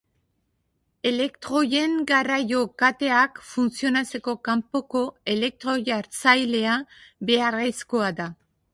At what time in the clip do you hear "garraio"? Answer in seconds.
2.13-2.63